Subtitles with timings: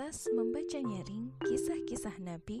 [0.00, 2.56] Komunitas membaca nyaring kisah-kisah Nabi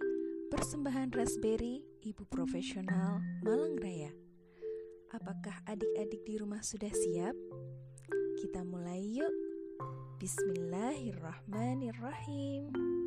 [0.52, 4.12] persembahan Raspberry Ibu Profesional Malang Raya.
[5.08, 7.32] Apakah adik-adik di rumah sudah siap?
[8.44, 9.32] Kita mulai yuk.
[10.20, 12.99] Bismillahirrahmanirrahim.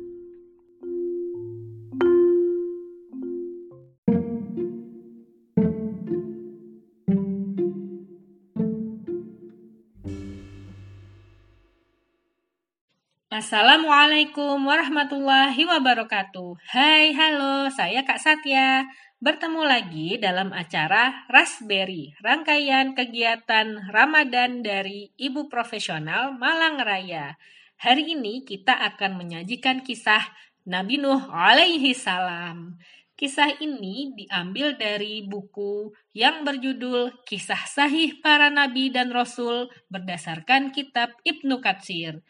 [13.34, 16.54] Assalamualaikum warahmatullahi wabarakatuh.
[16.70, 18.86] Hai, halo, saya Kak Satya.
[19.18, 27.34] Bertemu lagi dalam acara Raspberry, rangkaian kegiatan Ramadan dari Ibu Profesional Malang Raya.
[27.82, 30.22] Hari ini kita akan menyajikan kisah
[30.70, 32.78] Nabi Nuh alaihi salam.
[33.18, 41.18] Kisah ini diambil dari buku yang berjudul Kisah Sahih Para Nabi dan Rasul berdasarkan kitab
[41.26, 42.22] Ibnu Katsir.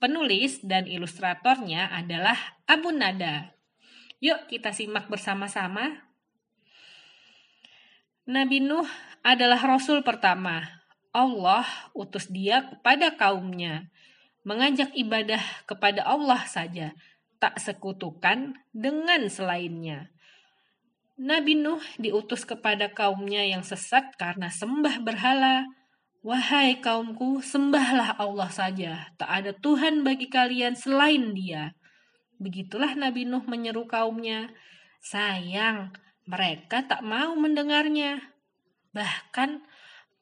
[0.00, 3.52] Penulis dan ilustratornya adalah Abu Nada.
[4.24, 6.08] Yuk kita simak bersama-sama.
[8.24, 8.88] Nabi Nuh
[9.20, 10.64] adalah rasul pertama.
[11.12, 13.92] Allah utus dia kepada kaumnya,
[14.40, 16.96] mengajak ibadah kepada Allah saja,
[17.36, 20.08] tak sekutukan dengan selainnya.
[21.20, 25.68] Nabi Nuh diutus kepada kaumnya yang sesat karena sembah berhala,
[26.20, 29.08] Wahai kaumku, sembahlah Allah saja.
[29.16, 31.72] Tak ada Tuhan bagi kalian selain Dia.
[32.36, 34.52] Begitulah Nabi Nuh menyeru kaumnya.
[35.00, 35.96] Sayang,
[36.28, 38.20] mereka tak mau mendengarnya.
[38.92, 39.64] Bahkan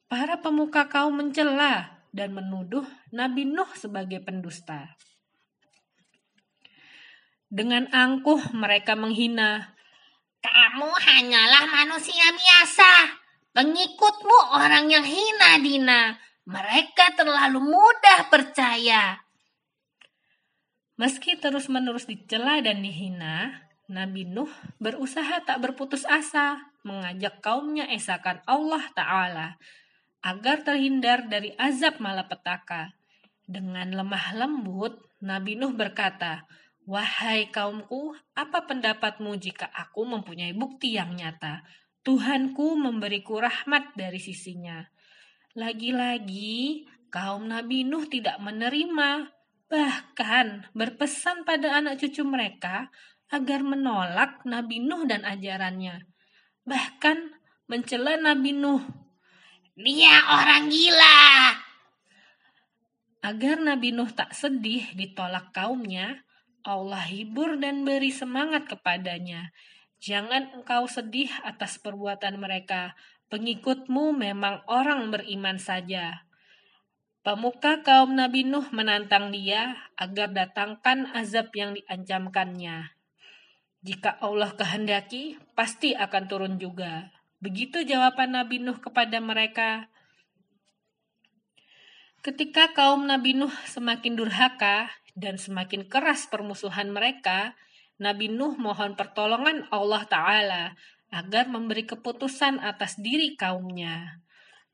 [0.07, 4.95] para pemuka kaum mencela dan menuduh Nabi Nuh sebagai pendusta.
[7.51, 9.75] Dengan angkuh mereka menghina.
[10.39, 16.01] Kamu hanyalah manusia biasa Pengikutmu orang yang hina dina.
[16.45, 19.21] Mereka terlalu mudah percaya.
[21.01, 28.83] Meski terus-menerus dicela dan dihina, Nabi Nuh berusaha tak berputus asa mengajak kaumnya esakan Allah
[28.93, 29.47] Ta'ala
[30.21, 32.93] agar terhindar dari azab malapetaka.
[33.49, 34.93] Dengan lemah lembut,
[35.25, 36.45] Nabi Nuh berkata,
[36.85, 41.65] Wahai kaumku, apa pendapatmu jika aku mempunyai bukti yang nyata
[42.09, 44.81] Tuhanku memberiku rahmat dari sisinya.
[45.53, 49.29] Lagi-lagi kaum Nabi Nuh tidak menerima,
[49.69, 52.89] bahkan berpesan pada anak cucu mereka
[53.29, 56.09] agar menolak Nabi Nuh dan ajarannya.
[56.65, 57.17] Bahkan
[57.69, 58.81] mencela Nabi Nuh.
[59.77, 61.21] Dia orang gila.
[63.21, 66.25] Agar Nabi Nuh tak sedih ditolak kaumnya,
[66.65, 69.53] Allah hibur dan beri semangat kepadanya.
[69.99, 72.95] Jangan engkau sedih atas perbuatan mereka.
[73.27, 76.23] Pengikutmu memang orang beriman saja.
[77.19, 82.95] Pemuka kaum Nabi Nuh menantang dia agar datangkan azab yang diancamkannya.
[83.83, 87.11] Jika Allah kehendaki, pasti akan turun juga.
[87.43, 89.91] Begitu jawaban Nabi Nuh kepada mereka.
[92.23, 97.55] Ketika kaum Nabi Nuh semakin durhaka dan semakin keras permusuhan mereka,
[97.99, 100.63] Nabi Nuh mohon pertolongan Allah Ta'ala
[101.11, 104.23] agar memberi keputusan atas diri kaumnya.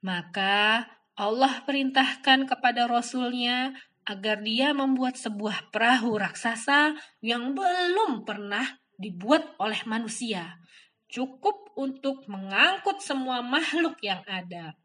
[0.05, 0.85] Maka
[1.17, 3.73] Allah perintahkan kepada Rasulnya
[4.05, 6.93] agar dia membuat sebuah perahu raksasa
[7.25, 10.61] yang belum pernah dibuat oleh manusia.
[11.09, 14.77] Cukup untuk mengangkut semua makhluk yang ada.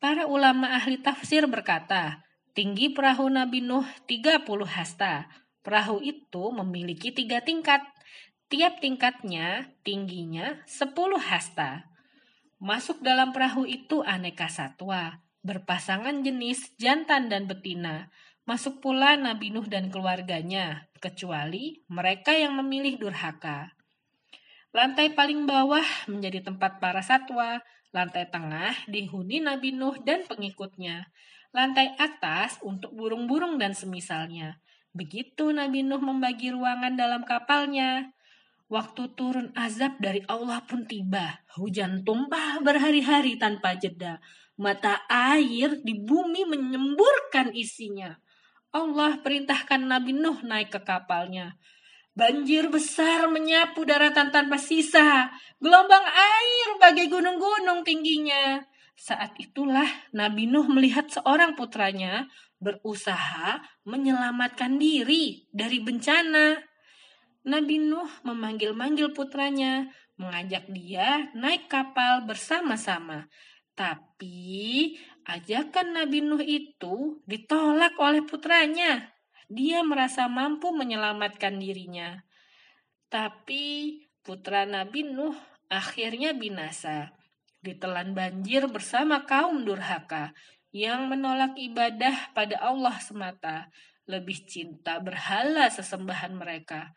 [0.00, 2.24] Para ulama ahli tafsir berkata,
[2.56, 5.28] tinggi perahu Nabi Nuh 30 hasta,
[5.62, 7.82] Perahu itu memiliki tiga tingkat.
[8.50, 11.86] Tiap tingkatnya tingginya 10 hasta.
[12.58, 18.10] Masuk dalam perahu itu aneka satwa, berpasangan jenis jantan dan betina.
[18.42, 23.74] Masuk pula Nabi Nuh dan keluarganya, kecuali mereka yang memilih durhaka.
[24.74, 27.62] Lantai paling bawah menjadi tempat para satwa,
[27.94, 31.06] lantai tengah dihuni Nabi Nuh dan pengikutnya,
[31.54, 34.58] lantai atas untuk burung-burung dan semisalnya,
[34.92, 38.12] Begitu Nabi Nuh membagi ruangan dalam kapalnya.
[38.68, 41.40] Waktu turun azab dari Allah pun tiba.
[41.56, 44.20] Hujan tumpah berhari-hari tanpa jeda.
[44.60, 48.12] Mata air di bumi menyemburkan isinya.
[48.72, 51.56] Allah perintahkan Nabi Nuh naik ke kapalnya.
[52.12, 55.32] Banjir besar menyapu daratan tanpa sisa.
[55.56, 58.60] Gelombang air bagai gunung-gunung tingginya.
[58.92, 62.28] Saat itulah Nabi Nuh melihat seorang putranya
[62.62, 66.62] berusaha menyelamatkan diri dari bencana.
[67.42, 73.26] Nabi Nuh memanggil-manggil putranya, mengajak dia naik kapal bersama-sama.
[73.74, 74.94] Tapi
[75.26, 79.10] ajakan Nabi Nuh itu ditolak oleh putranya.
[79.50, 82.22] Dia merasa mampu menyelamatkan dirinya.
[83.10, 85.34] Tapi putra Nabi Nuh
[85.66, 87.10] akhirnya binasa,
[87.58, 90.30] ditelan banjir bersama kaum durhaka
[90.72, 93.68] yang menolak ibadah pada Allah semata,
[94.08, 96.96] lebih cinta berhala sesembahan mereka.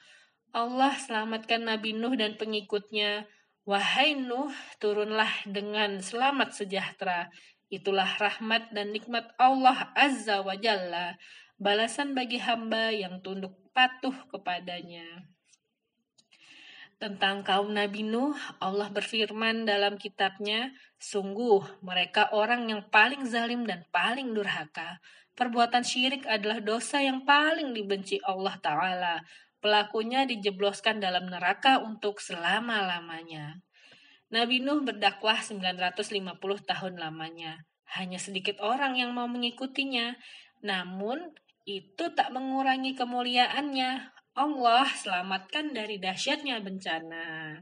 [0.55, 3.27] Allah selamatkan Nabi Nuh dan pengikutnya.
[3.67, 7.27] Wahai Nuh, turunlah dengan selamat sejahtera.
[7.67, 11.19] Itulah rahmat dan nikmat Allah Azza wa Jalla,
[11.59, 15.34] balasan bagi hamba yang tunduk patuh kepadanya.
[16.95, 23.83] Tentang kaum Nabi Nuh, Allah berfirman dalam kitabnya, Sungguh, mereka orang yang paling zalim dan
[23.91, 25.03] paling durhaka.
[25.35, 29.15] Perbuatan syirik adalah dosa yang paling dibenci Allah Ta'ala.
[29.59, 33.59] Pelakunya dijebloskan dalam neraka untuk selama-lamanya.
[34.31, 37.67] Nabi Nuh berdakwah 950 tahun lamanya.
[37.99, 40.15] Hanya sedikit orang yang mau mengikutinya.
[40.63, 41.19] Namun,
[41.67, 44.15] itu tak mengurangi kemuliaannya.
[44.35, 47.55] Allah selamatkan dari dahsyatnya bencana.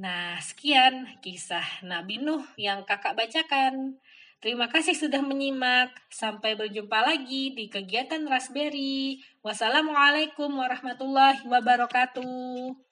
[0.00, 4.00] Nah, sekian kisah Nabi Nuh yang kakak bacakan.
[4.40, 5.92] Terima kasih sudah menyimak.
[6.08, 9.20] Sampai berjumpa lagi di kegiatan Raspberry.
[9.44, 12.91] Wassalamualaikum warahmatullahi wabarakatuh.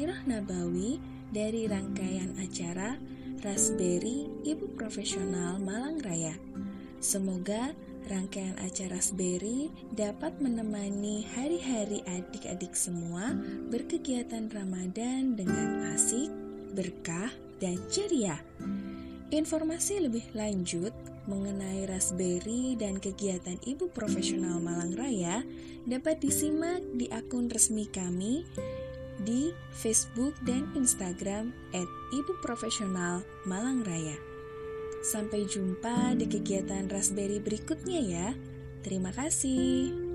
[0.00, 0.96] Sirah Nabawi
[1.28, 2.96] dari rangkaian acara
[3.44, 6.32] Raspberry Ibu Profesional Malang Raya.
[7.04, 7.76] Semoga
[8.08, 13.36] rangkaian acara Raspberry dapat menemani hari-hari adik-adik semua
[13.68, 16.32] berkegiatan Ramadan dengan asik,
[16.72, 17.28] berkah,
[17.60, 18.40] dan ceria.
[19.28, 20.96] Informasi lebih lanjut
[21.28, 25.44] mengenai Raspberry dan kegiatan Ibu Profesional Malang Raya
[25.84, 28.48] dapat disimak di akun resmi kami
[29.22, 34.16] di Facebook dan Instagram at Ibu Profesional Malang Raya.
[35.00, 38.28] Sampai jumpa di kegiatan Raspberry berikutnya ya.
[38.84, 40.09] Terima kasih.